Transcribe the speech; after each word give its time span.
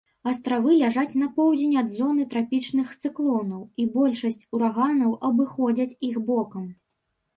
Астравы 0.29 0.71
ляжаць 0.83 1.17
на 1.23 1.27
поўдзень 1.35 1.75
ад 1.81 1.91
зоны 1.97 2.25
трапічных 2.31 2.87
цыклонаў, 3.03 3.61
і 3.83 3.87
большасць 3.99 4.47
ураганаў 4.61 5.11
абыходзяць 5.31 5.97
іх 6.09 6.15
бокам. 6.33 6.65